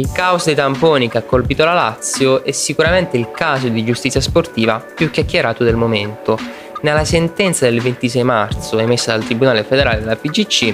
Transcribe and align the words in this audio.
Il 0.00 0.12
caos 0.12 0.44
dei 0.44 0.54
tamponi 0.54 1.08
che 1.08 1.18
ha 1.18 1.22
colpito 1.22 1.64
la 1.64 1.74
Lazio 1.74 2.44
è 2.44 2.52
sicuramente 2.52 3.16
il 3.16 3.32
caso 3.32 3.66
di 3.66 3.84
giustizia 3.84 4.20
sportiva 4.20 4.78
più 4.78 5.10
chiacchierato 5.10 5.64
del 5.64 5.74
momento. 5.74 6.38
Nella 6.82 7.04
sentenza 7.04 7.64
del 7.68 7.80
26 7.80 8.22
marzo 8.22 8.78
emessa 8.78 9.10
dal 9.10 9.24
Tribunale 9.24 9.64
federale 9.64 9.98
della 9.98 10.14
PGC, 10.14 10.72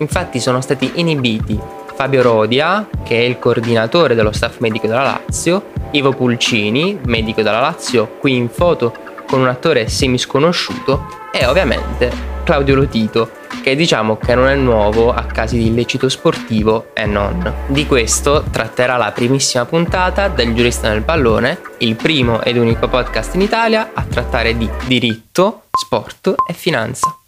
infatti 0.00 0.40
sono 0.40 0.60
stati 0.60 0.92
inibiti 0.96 1.58
Fabio 1.94 2.20
Rodia, 2.20 2.86
che 3.02 3.16
è 3.16 3.22
il 3.22 3.38
coordinatore 3.38 4.14
dello 4.14 4.32
staff 4.32 4.58
medico 4.58 4.86
della 4.86 5.04
Lazio, 5.04 5.72
Ivo 5.92 6.12
Pulcini, 6.12 6.98
medico 7.06 7.40
della 7.40 7.60
Lazio, 7.60 8.18
qui 8.18 8.36
in 8.36 8.50
foto 8.50 8.92
con 9.26 9.40
un 9.40 9.48
attore 9.48 9.88
semisconosciuto, 9.88 11.06
e 11.32 11.44
ovviamente 11.44 12.10
Claudio 12.44 12.76
Lotito, 12.76 13.30
che 13.62 13.74
diciamo 13.74 14.16
che 14.16 14.34
non 14.36 14.46
è 14.46 14.54
nuovo 14.54 15.12
a 15.12 15.24
casi 15.24 15.58
di 15.58 15.66
illecito 15.66 16.08
sportivo 16.08 16.90
e 16.94 17.04
non. 17.04 17.52
Di 17.66 17.86
questo 17.86 18.44
tratterà 18.50 18.96
la 18.96 19.10
primissima 19.10 19.64
puntata 19.64 20.28
del 20.28 20.54
Giurista 20.54 20.88
nel 20.88 21.02
Pallone, 21.02 21.60
il 21.78 21.96
primo 21.96 22.40
ed 22.42 22.56
unico 22.56 22.88
podcast 22.88 23.34
in 23.34 23.40
Italia 23.40 23.90
a 23.92 24.04
trattare 24.04 24.56
di 24.56 24.70
diritto, 24.86 25.64
sport 25.70 26.34
e 26.48 26.52
finanza. 26.52 27.18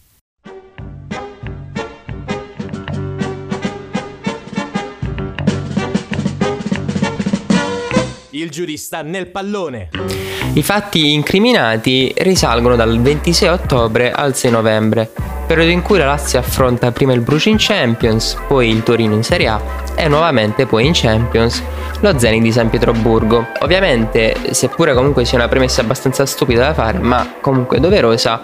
Il 8.30 8.50
giurista 8.50 9.02
nel 9.02 9.26
pallone. 9.26 10.37
I 10.58 10.62
fatti 10.64 11.12
incriminati 11.12 12.12
risalgono 12.16 12.74
dal 12.74 13.00
26 13.00 13.48
ottobre 13.48 14.10
al 14.10 14.34
6 14.34 14.50
novembre, 14.50 15.08
periodo 15.46 15.70
in 15.70 15.82
cui 15.82 15.98
la 15.98 16.06
Lazio 16.06 16.40
affronta 16.40 16.90
prima 16.90 17.12
il 17.12 17.20
Bruce 17.20 17.48
in 17.48 17.58
Champions, 17.60 18.36
poi 18.48 18.68
il 18.68 18.82
Torino 18.82 19.14
in 19.14 19.22
Serie 19.22 19.46
A 19.46 19.62
e 19.94 20.08
nuovamente 20.08 20.66
poi 20.66 20.84
in 20.84 20.94
Champions 20.94 21.62
lo 22.00 22.18
Zenit 22.18 22.42
di 22.42 22.50
San 22.50 22.70
Pietroburgo. 22.70 23.46
Ovviamente, 23.60 24.34
seppure 24.50 24.94
comunque 24.94 25.24
sia 25.24 25.38
una 25.38 25.46
premessa 25.46 25.80
abbastanza 25.80 26.26
stupida 26.26 26.66
da 26.66 26.74
fare, 26.74 26.98
ma 26.98 27.34
comunque 27.40 27.78
doverosa, 27.78 28.42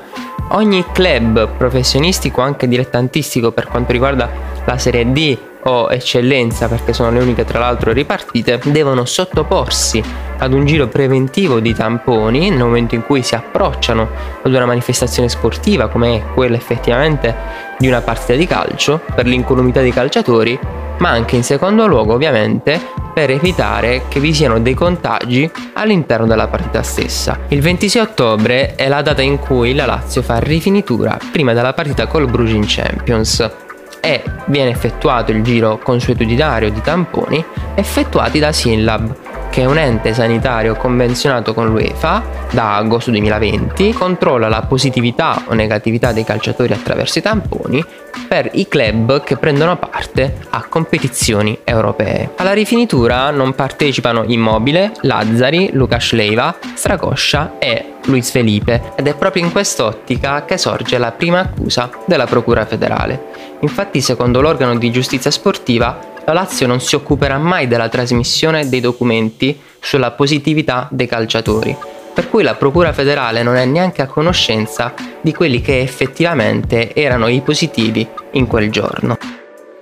ogni 0.50 0.84
club 0.92 1.48
professionistico, 1.56 2.40
anche 2.40 2.68
dilettantistico 2.68 3.50
per 3.50 3.66
quanto 3.66 3.90
riguarda 3.90 4.30
la 4.64 4.78
Serie 4.78 5.10
D 5.10 5.36
o 5.64 5.88
eccellenza, 5.90 6.68
perché 6.68 6.92
sono 6.92 7.10
le 7.10 7.20
uniche 7.20 7.44
tra 7.44 7.58
l'altro 7.58 7.92
ripartite, 7.92 8.60
devono 8.64 9.04
sottoporsi 9.04 10.02
ad 10.38 10.52
un 10.52 10.66
giro 10.66 10.88
preventivo 10.88 11.60
di 11.60 11.74
tamponi 11.74 12.50
nel 12.50 12.58
momento 12.58 12.94
in 12.94 13.02
cui 13.02 13.22
si 13.22 13.34
approcciano 13.34 14.08
ad 14.42 14.52
una 14.52 14.66
manifestazione 14.66 15.28
sportiva 15.28 15.88
come 15.88 16.16
è 16.16 16.22
quella 16.34 16.56
effettivamente 16.56 17.34
di 17.78 17.86
una 17.86 18.00
partita 18.00 18.34
di 18.34 18.46
calcio 18.46 19.00
per 19.14 19.26
l'incolumità 19.26 19.80
dei 19.80 19.92
calciatori, 19.92 20.58
ma 20.98 21.10
anche 21.10 21.36
in 21.36 21.44
secondo 21.44 21.86
luogo 21.86 22.14
ovviamente 22.14 22.80
per 23.14 23.30
evitare 23.30 24.02
che 24.08 24.20
vi 24.20 24.34
siano 24.34 24.58
dei 24.60 24.74
contagi 24.74 25.48
all'interno 25.74 26.26
della 26.26 26.48
partita 26.48 26.82
stessa. 26.82 27.38
Il 27.48 27.60
26 27.60 28.02
ottobre 28.02 28.74
è 28.74 28.88
la 28.88 29.02
data 29.02 29.22
in 29.22 29.38
cui 29.38 29.74
la 29.74 29.86
Lazio 29.86 30.22
fa 30.22 30.38
rifinitura 30.38 31.16
prima 31.30 31.52
della 31.52 31.72
partita 31.72 32.06
col 32.06 32.28
Bruges 32.28 32.54
in 32.54 32.64
Champions 32.66 33.63
e 34.04 34.22
viene 34.48 34.68
effettuato 34.68 35.32
il 35.32 35.42
giro 35.42 35.78
consuetudinario 35.78 36.70
di 36.70 36.82
tamponi 36.82 37.42
effettuati 37.74 38.38
da 38.38 38.52
Synlab, 38.52 39.23
che 39.54 39.64
un 39.64 39.78
ente 39.78 40.12
sanitario 40.12 40.74
convenzionato 40.74 41.54
con 41.54 41.68
l'UEFA 41.68 42.48
da 42.50 42.74
agosto 42.74 43.12
2020, 43.12 43.92
controlla 43.92 44.48
la 44.48 44.62
positività 44.62 45.44
o 45.46 45.54
negatività 45.54 46.10
dei 46.10 46.24
calciatori 46.24 46.72
attraverso 46.72 47.20
i 47.20 47.22
tamponi 47.22 47.84
per 48.26 48.50
i 48.54 48.66
club 48.66 49.22
che 49.22 49.36
prendono 49.36 49.76
parte 49.76 50.38
a 50.50 50.64
competizioni 50.68 51.56
europee. 51.62 52.32
Alla 52.34 52.52
rifinitura 52.52 53.30
non 53.30 53.54
partecipano 53.54 54.24
Immobile, 54.26 54.90
Lazzari, 55.02 55.70
Lucas 55.72 56.10
Leiva, 56.14 56.56
Stracoscia 56.74 57.52
e 57.60 57.92
Luis 58.06 58.32
Felipe 58.32 58.94
ed 58.96 59.06
è 59.06 59.14
proprio 59.14 59.44
in 59.44 59.52
quest'ottica 59.52 60.44
che 60.44 60.58
sorge 60.58 60.98
la 60.98 61.12
prima 61.12 61.38
accusa 61.38 61.90
della 62.06 62.26
Procura 62.26 62.66
federale. 62.66 63.26
Infatti, 63.60 64.00
secondo 64.00 64.40
l'organo 64.40 64.76
di 64.76 64.90
giustizia 64.90 65.30
sportiva, 65.30 66.12
la 66.26 66.32
Lazio 66.32 66.66
non 66.66 66.80
si 66.80 66.94
occuperà 66.94 67.38
mai 67.38 67.66
della 67.68 67.88
trasmissione 67.88 68.68
dei 68.68 68.80
documenti 68.80 69.58
sulla 69.78 70.12
positività 70.12 70.88
dei 70.90 71.06
calciatori, 71.06 71.76
per 72.14 72.30
cui 72.30 72.42
la 72.42 72.54
Procura 72.54 72.92
federale 72.92 73.42
non 73.42 73.56
è 73.56 73.64
neanche 73.64 74.02
a 74.02 74.06
conoscenza 74.06 74.94
di 75.20 75.32
quelli 75.32 75.60
che 75.60 75.80
effettivamente 75.80 76.94
erano 76.94 77.28
i 77.28 77.40
positivi 77.40 78.06
in 78.32 78.46
quel 78.46 78.70
giorno. 78.70 79.18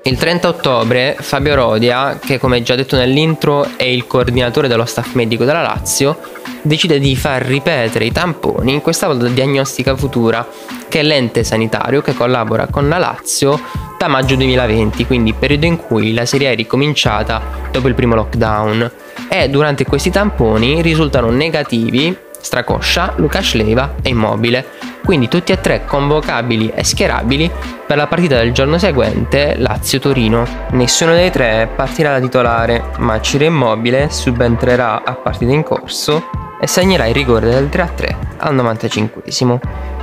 Il 0.04 0.16
30 0.16 0.48
ottobre 0.48 1.16
Fabio 1.20 1.54
Rodia, 1.54 2.18
che 2.18 2.38
come 2.38 2.62
già 2.62 2.74
detto 2.74 2.96
nell'intro 2.96 3.68
è 3.76 3.84
il 3.84 4.08
coordinatore 4.08 4.66
dello 4.66 4.84
staff 4.84 5.12
medico 5.12 5.44
della 5.44 5.62
Lazio, 5.62 6.18
decide 6.62 6.98
di 6.98 7.14
far 7.16 7.42
ripetere 7.42 8.06
i 8.06 8.12
tamponi, 8.12 8.80
questa 8.80 9.06
volta 9.06 9.26
Diagnostica 9.28 9.96
Futura, 9.96 10.46
che 10.88 11.00
è 11.00 11.02
l'ente 11.02 11.44
sanitario 11.44 12.00
che 12.00 12.14
collabora 12.14 12.66
con 12.68 12.88
la 12.88 12.98
Lazio 12.98 13.60
da 13.98 14.08
maggio 14.08 14.36
2020, 14.36 15.06
quindi 15.06 15.32
periodo 15.32 15.66
in 15.66 15.76
cui 15.76 16.14
la 16.14 16.24
serie 16.24 16.52
è 16.52 16.56
ricominciata 16.56 17.40
dopo 17.70 17.88
il 17.88 17.94
primo 17.94 18.14
lockdown. 18.14 18.90
E 19.28 19.48
durante 19.48 19.84
questi 19.84 20.10
tamponi 20.10 20.82
risultano 20.82 21.30
negativi 21.30 22.16
Stracoscia, 22.40 23.14
Lucas 23.16 23.54
Leiva 23.54 23.94
e 24.02 24.10
Immobile, 24.10 24.66
quindi 25.04 25.28
tutti 25.28 25.52
e 25.52 25.60
tre 25.60 25.84
convocabili 25.86 26.72
e 26.74 26.82
schierabili 26.82 27.50
per 27.86 27.96
la 27.96 28.08
partita 28.08 28.36
del 28.36 28.52
giorno 28.52 28.78
seguente 28.78 29.54
Lazio-Torino. 29.56 30.46
Nessuno 30.72 31.12
dei 31.12 31.30
tre 31.30 31.68
partirà 31.74 32.12
da 32.12 32.20
titolare, 32.20 32.82
ma 32.98 33.20
Ciro 33.20 33.44
Immobile 33.44 34.10
subentrerà 34.10 35.04
a 35.04 35.14
partita 35.14 35.52
in 35.52 35.62
corso 35.62 36.50
e 36.62 36.68
segnerà 36.68 37.06
il 37.06 37.14
rigore 37.14 37.50
del 37.50 37.66
3-3 37.66 38.16
al 38.36 38.54
95 38.54 39.22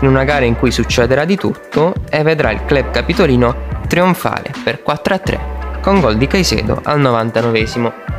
in 0.01 0.07
una 0.07 0.25
gara 0.25 0.43
in 0.43 0.57
cui 0.57 0.71
succederà 0.71 1.23
di 1.23 1.37
tutto 1.37 1.93
e 2.09 2.21
vedrà 2.21 2.51
il 2.51 2.65
club 2.65 2.91
capitolino 2.91 3.55
trionfare 3.87 4.51
per 4.61 4.83
4-3 4.85 5.79
con 5.81 6.01
gol 6.01 6.17
di 6.17 6.27
Caicedo 6.27 6.81
al 6.83 6.99
99 6.99 7.65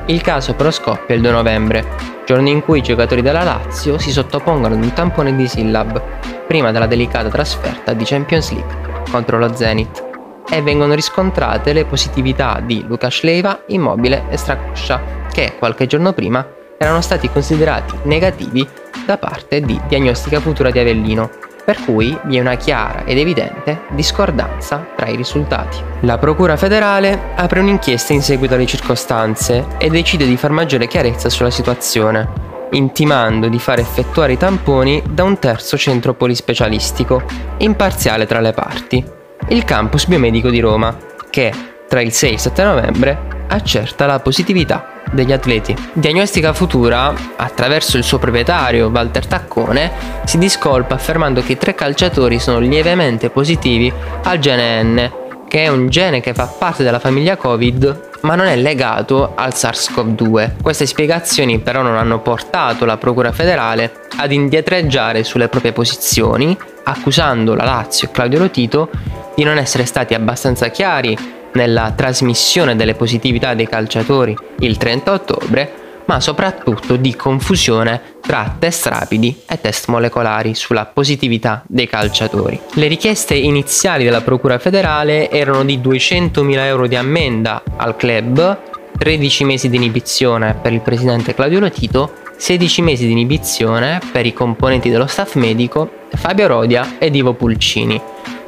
Il 0.06 0.22
caso 0.22 0.54
però 0.54 0.70
scoppia 0.70 1.14
il 1.14 1.20
2 1.20 1.30
novembre, 1.30 1.84
giorno 2.24 2.48
in 2.48 2.62
cui 2.62 2.78
i 2.78 2.82
giocatori 2.82 3.20
della 3.20 3.42
Lazio 3.42 3.98
si 3.98 4.10
sottopongono 4.10 4.74
ad 4.74 4.82
un 4.82 4.92
tampone 4.94 5.36
di 5.36 5.46
Sillab 5.46 6.02
prima 6.46 6.72
della 6.72 6.86
delicata 6.86 7.28
trasferta 7.28 7.92
di 7.92 8.04
Champions 8.04 8.52
League 8.52 9.02
contro 9.10 9.38
lo 9.38 9.54
Zenit 9.54 10.02
e 10.50 10.62
vengono 10.62 10.94
riscontrate 10.94 11.74
le 11.74 11.84
positività 11.84 12.58
di 12.64 12.86
Lukas 12.88 13.20
Leiva, 13.20 13.64
Immobile 13.66 14.24
e 14.30 14.38
Stracoscia 14.38 15.02
che 15.30 15.56
qualche 15.58 15.86
giorno 15.86 16.14
prima 16.14 16.58
erano 16.82 17.02
stati 17.02 17.28
considerati 17.28 17.94
negativi 18.04 18.66
da 19.04 19.18
parte 19.18 19.60
di 19.60 19.78
Diagnostica 19.86 20.40
Futura 20.40 20.70
di 20.70 20.78
Avellino 20.78 21.30
per 21.62 21.78
cui 21.84 22.18
vi 22.24 22.38
è 22.38 22.40
una 22.40 22.54
chiara 22.54 23.04
ed 23.04 23.18
evidente 23.18 23.82
discordanza 23.90 24.88
tra 24.96 25.06
i 25.06 25.14
risultati. 25.14 25.76
La 26.00 26.16
Procura 26.16 26.56
federale 26.56 27.34
apre 27.36 27.60
un'inchiesta 27.60 28.14
in 28.14 28.22
seguito 28.22 28.54
alle 28.54 28.64
circostanze 28.64 29.66
e 29.76 29.90
decide 29.90 30.26
di 30.26 30.38
far 30.38 30.52
maggiore 30.52 30.86
chiarezza 30.86 31.28
sulla 31.28 31.50
situazione, 31.50 32.26
intimando 32.70 33.48
di 33.48 33.58
far 33.58 33.78
effettuare 33.78 34.32
i 34.32 34.38
tamponi 34.38 35.02
da 35.06 35.22
un 35.22 35.38
terzo 35.38 35.76
centro 35.76 36.14
polispecialistico, 36.14 37.22
imparziale 37.58 38.24
tra 38.24 38.40
le 38.40 38.52
parti, 38.52 39.04
il 39.48 39.64
campus 39.64 40.06
biomedico 40.06 40.48
di 40.48 40.60
Roma, 40.60 40.96
che 41.28 41.52
tra 41.90 42.00
il 42.00 42.12
6 42.12 42.30
e 42.30 42.32
il 42.34 42.38
7 42.38 42.62
novembre 42.62 43.18
accerta 43.48 44.06
la 44.06 44.20
positività 44.20 45.02
degli 45.10 45.32
atleti. 45.32 45.74
Diagnostica 45.92 46.52
Futura, 46.52 47.12
attraverso 47.34 47.96
il 47.96 48.04
suo 48.04 48.18
proprietario 48.18 48.90
Walter 48.90 49.26
Taccone, 49.26 49.90
si 50.24 50.38
discolpa 50.38 50.94
affermando 50.94 51.42
che 51.42 51.52
i 51.52 51.58
tre 51.58 51.74
calciatori 51.74 52.38
sono 52.38 52.60
lievemente 52.60 53.28
positivi 53.28 53.92
al 54.22 54.38
gene 54.38 54.82
N, 54.84 55.12
che 55.48 55.64
è 55.64 55.66
un 55.68 55.88
gene 55.88 56.20
che 56.20 56.32
fa 56.32 56.46
parte 56.46 56.84
della 56.84 57.00
famiglia 57.00 57.36
Covid 57.36 58.08
ma 58.20 58.34
non 58.34 58.46
è 58.46 58.54
legato 58.54 59.32
al 59.34 59.52
SARS-CoV-2. 59.52 60.60
Queste 60.62 60.84
spiegazioni 60.84 61.58
però 61.58 61.80
non 61.80 61.96
hanno 61.96 62.20
portato 62.20 62.84
la 62.84 62.98
Procura 62.98 63.32
federale 63.32 64.02
ad 64.18 64.30
indietreggiare 64.30 65.24
sulle 65.24 65.48
proprie 65.48 65.72
posizioni, 65.72 66.54
accusando 66.84 67.54
la 67.54 67.64
Lazio 67.64 68.08
e 68.08 68.10
Claudio 68.10 68.40
Lotito 68.40 68.90
di 69.34 69.42
non 69.42 69.56
essere 69.56 69.86
stati 69.86 70.12
abbastanza 70.12 70.68
chiari 70.68 71.39
nella 71.52 71.92
trasmissione 71.94 72.76
delle 72.76 72.94
positività 72.94 73.54
dei 73.54 73.68
calciatori 73.68 74.36
il 74.60 74.76
30 74.76 75.12
ottobre, 75.12 75.72
ma 76.06 76.20
soprattutto 76.20 76.96
di 76.96 77.14
confusione 77.14 78.00
tra 78.20 78.56
test 78.58 78.86
rapidi 78.86 79.42
e 79.48 79.60
test 79.60 79.88
molecolari 79.88 80.54
sulla 80.54 80.86
positività 80.86 81.62
dei 81.66 81.86
calciatori. 81.86 82.60
Le 82.74 82.86
richieste 82.88 83.34
iniziali 83.34 84.04
della 84.04 84.20
Procura 84.20 84.58
federale 84.58 85.30
erano 85.30 85.64
di 85.64 85.78
200.000 85.78 86.58
euro 86.64 86.86
di 86.86 86.96
ammenda 86.96 87.62
al 87.76 87.96
club, 87.96 88.58
13 88.98 89.44
mesi 89.44 89.68
di 89.68 89.76
inibizione 89.76 90.54
per 90.60 90.72
il 90.72 90.80
presidente 90.80 91.34
Claudio 91.34 91.60
Lotito, 91.60 92.12
16 92.36 92.82
mesi 92.82 93.06
di 93.06 93.12
inibizione 93.12 94.00
per 94.10 94.26
i 94.26 94.32
componenti 94.32 94.90
dello 94.90 95.06
staff 95.06 95.34
medico 95.34 95.90
Fabio 96.12 96.46
Rodia 96.46 96.96
ed 96.98 97.14
Ivo 97.14 97.34
Pulcini, 97.34 98.00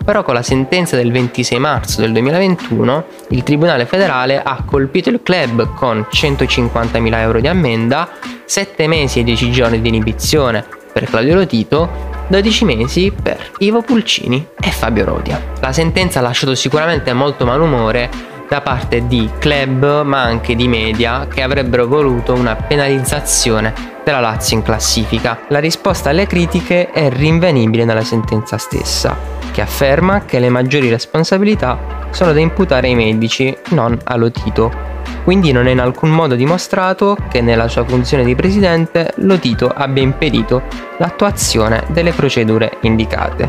Però 0.05 0.23
con 0.23 0.35
la 0.35 0.43
sentenza 0.43 0.97
del 0.97 1.13
26 1.13 1.59
marzo 1.59 2.01
del 2.01 2.13
2021 2.13 3.05
il 3.31 3.43
Tribunale 3.43 3.87
federale 3.87 4.43
ha 4.43 4.63
colpito 4.65 5.11
il 5.11 5.21
club 5.23 5.75
con 5.75 6.07
150.000 6.11 7.15
euro 7.17 7.41
di 7.41 7.49
ammenda, 7.49 8.09
7 8.45 8.87
mesi 8.89 9.21
e 9.21 9.25
10 9.25 9.51
giorni 9.51 9.81
di 9.81 9.89
inibizione 9.89 10.65
per 10.93 11.05
Claudio 11.05 11.35
Lotito 11.35 12.11
12 12.29 12.65
mesi 12.65 13.13
per 13.13 13.53
Ivo 13.59 13.83
Pulcini 13.83 14.47
e 14.59 14.71
Fabio 14.71 15.05
Rodia. 15.05 15.41
La 15.61 15.73
sentenza 15.73 16.19
ha 16.19 16.23
lasciato 16.23 16.55
sicuramente 16.55 17.13
molto 17.13 17.45
malumore 17.45 18.09
da 18.49 18.61
parte 18.61 19.07
di 19.07 19.31
club 19.39 20.03
ma 20.03 20.23
anche 20.23 20.55
di 20.55 20.69
media 20.69 21.27
che 21.27 21.43
avrebbero 21.43 21.87
voluto 21.87 22.35
una 22.35 22.55
penalizzazione 22.55 23.73
della 24.05 24.21
Lazio 24.21 24.57
in 24.57 24.63
classifica. 24.63 25.41
La 25.49 25.59
risposta 25.59 26.11
alle 26.11 26.27
critiche 26.27 26.91
è 26.91 27.11
rinvenibile 27.11 27.85
nella 27.85 28.05
sentenza 28.05 28.59
stessa, 28.59 29.17
che 29.53 29.61
afferma 29.61 30.25
che 30.25 30.41
le 30.41 30.49
maggiori 30.49 30.89
responsabilità 30.89 32.09
sono 32.11 32.33
da 32.33 32.41
imputare 32.41 32.89
ai 32.89 32.95
medici, 32.95 33.57
non 33.71 33.97
a 34.03 34.17
Lotito, 34.17 34.71
quindi 35.25 35.53
non 35.53 35.69
è 35.69 35.71
in 35.71 35.79
alcun 35.79 36.11
modo 36.11 36.35
dimostrato 36.35 37.17
che 37.31 37.41
nella 37.41 37.69
sua 37.69 37.85
funzione 37.85 38.25
di 38.25 38.35
presidente 38.35 39.13
Lotito 39.17 39.69
abbia 39.69 40.03
impedito 40.03 40.63
l'attuazione 40.99 41.85
delle 41.89 42.13
procedure 42.13 42.79
indicate. 42.81 43.49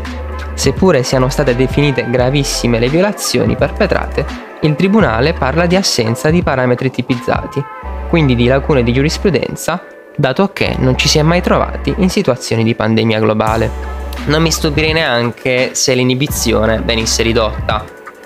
Seppure 0.54 1.02
siano 1.02 1.28
state 1.28 1.56
definite 1.56 2.08
gravissime 2.08 2.78
le 2.78 2.88
violazioni 2.88 3.56
perpetrate, 3.56 4.52
il 4.60 4.76
Tribunale 4.76 5.32
parla 5.32 5.66
di 5.66 5.76
assenza 5.76 6.30
di 6.30 6.42
parametri 6.42 6.90
tipizzati, 6.90 7.62
quindi 8.08 8.36
di 8.36 8.46
lacune 8.46 8.82
di 8.82 8.92
giurisprudenza, 8.92 9.84
dato 10.16 10.52
che 10.52 10.76
non 10.78 10.96
ci 10.96 11.08
si 11.08 11.18
è 11.18 11.22
mai 11.22 11.42
trovati 11.42 11.92
in 11.98 12.08
situazioni 12.08 12.62
di 12.62 12.74
pandemia 12.74 13.18
globale. 13.18 14.03
Non 14.26 14.42
mi 14.42 14.50
stupirei 14.50 14.92
neanche 14.92 15.74
se 15.74 15.94
l'inibizione 15.94 16.80
venisse 16.82 17.22
ridotta, 17.22 17.84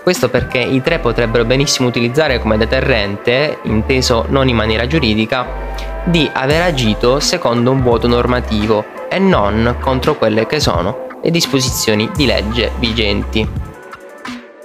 questo 0.09 0.31
perché 0.31 0.59
i 0.59 0.81
tre 0.81 1.01
potrebbero 1.01 1.45
benissimo 1.45 1.89
utilizzare 1.89 2.39
come 2.39 2.57
deterrente, 2.57 3.59
inteso 3.65 4.25
non 4.29 4.49
in 4.49 4.57
maniera 4.57 4.87
giuridica, 4.87 5.47
di 6.05 6.31
aver 6.33 6.63
agito 6.63 7.21
secondo 7.21 7.71
un 7.71 7.83
vuoto 7.83 8.07
normativo 8.07 8.87
e 9.11 9.19
non 9.19 9.77
contro 9.81 10.17
quelle 10.17 10.47
che 10.47 10.61
sono 10.61 11.09
le 11.23 11.31
disposizioni 11.31 12.11
di 12.15 12.25
legge 12.25 12.71
vigenti. 12.79 13.47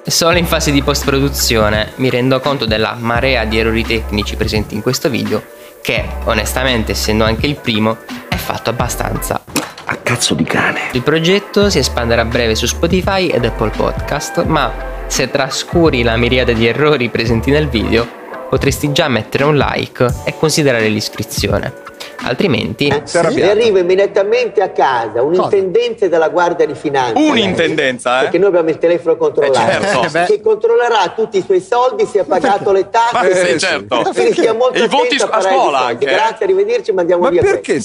Solo 0.06 0.38
in 0.38 0.46
fase 0.46 0.72
di 0.72 0.82
post-produzione 0.82 1.92
mi 1.96 2.10
rendo 2.10 2.40
conto 2.40 2.66
della 2.66 2.96
marea 2.98 3.44
di 3.44 3.60
errori 3.60 3.84
tecnici 3.84 4.38
presenti 4.38 4.76
in 4.76 4.82
questo 4.82 5.10
video 5.10 5.44
che, 5.82 6.08
onestamente, 6.24 6.94
essendo 6.94 7.26
anche 7.26 7.48
il 7.48 7.58
primo, 7.58 7.98
è 8.30 8.36
fatto 8.36 8.70
abbastanza 8.70 9.43
a 9.86 9.96
cazzo 9.98 10.34
di 10.34 10.44
cane. 10.44 10.90
Il 10.94 11.02
progetto 11.02 11.70
si 11.70 11.80
espanderà 11.80 12.22
a 12.22 12.26
breve 12.26 12.56
su 12.56 12.66
Spotify 12.66 13.28
ed 13.28 13.46
Apple 13.46 13.72
Podcast, 13.76 14.44
ma 14.44 14.72
se 15.08 15.30
trascuri 15.30 16.04
la 16.04 16.16
miriade 16.18 16.54
di 16.54 16.68
errori 16.68 17.10
presenti 17.10 17.52
nel 17.52 17.68
video, 17.68 18.08
potresti 18.50 18.92
già 18.92 19.08
mettere 19.08 19.44
un 19.44 19.58
like 19.58 20.06
e 20.26 20.36
considerare 20.38 20.88
l'iscrizione. 20.88 21.82
Altrimenti 22.26 22.88
eh, 22.88 23.04
mi 23.32 23.42
arriva 23.42 23.80
immediatamente 23.80 24.62
a 24.62 24.70
casa 24.70 25.22
un 25.22 25.36
Cosa? 25.36 25.56
intendente 25.56 26.08
della 26.08 26.30
Guardia 26.30 26.66
di 26.66 26.74
Finanza. 26.74 27.20
Un'intendenza, 27.20 28.20
eh? 28.20 28.22
Perché 28.24 28.38
noi 28.38 28.48
abbiamo 28.48 28.70
il 28.70 28.78
telefono 28.78 29.18
controllato. 29.18 29.84
Eh, 29.84 29.88
certo. 29.88 30.18
Eh, 30.18 30.26
che 30.26 30.42
controllerà 30.42 31.12
tutti 31.14 31.38
i 31.38 31.42
suoi 31.42 31.60
soldi, 31.60 32.06
se 32.06 32.20
ha 32.20 32.24
pagato 32.24 32.72
le 32.72 32.90
tasse. 32.90 33.30
Eh, 33.30 33.60
sì, 33.60 33.60
certo. 33.60 34.04
Quindi 34.14 34.32
stia 34.32 34.54
molto 34.54 34.82
I 34.82 34.88
voti 34.88 35.18
a 35.22 35.42
scuola 35.42 35.80
anche. 35.88 36.06
Grazie, 36.06 36.46
arrivederci, 36.46 36.94
mandiamo 36.94 37.24
Ma 37.24 37.30
via. 37.30 37.42
Perché? 37.42 37.82